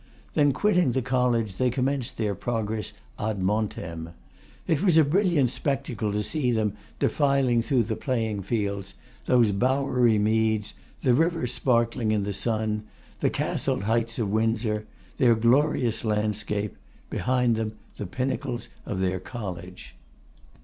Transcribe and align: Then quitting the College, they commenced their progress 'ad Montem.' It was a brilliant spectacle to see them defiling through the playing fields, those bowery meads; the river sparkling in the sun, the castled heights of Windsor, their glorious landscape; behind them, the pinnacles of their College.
Then 0.33 0.51
quitting 0.51 0.93
the 0.93 1.03
College, 1.03 1.57
they 1.57 1.69
commenced 1.69 2.17
their 2.17 2.33
progress 2.33 2.93
'ad 3.19 3.39
Montem.' 3.39 4.15
It 4.65 4.81
was 4.81 4.97
a 4.97 5.03
brilliant 5.03 5.51
spectacle 5.51 6.11
to 6.11 6.23
see 6.23 6.51
them 6.51 6.73
defiling 6.97 7.61
through 7.61 7.83
the 7.83 7.95
playing 7.95 8.41
fields, 8.41 8.95
those 9.27 9.51
bowery 9.51 10.17
meads; 10.17 10.73
the 11.03 11.13
river 11.13 11.45
sparkling 11.45 12.11
in 12.11 12.23
the 12.23 12.33
sun, 12.33 12.81
the 13.19 13.29
castled 13.29 13.83
heights 13.83 14.17
of 14.17 14.31
Windsor, 14.31 14.87
their 15.19 15.35
glorious 15.35 16.03
landscape; 16.03 16.77
behind 17.11 17.55
them, 17.55 17.73
the 17.97 18.07
pinnacles 18.07 18.69
of 18.87 19.01
their 19.01 19.19
College. 19.19 19.93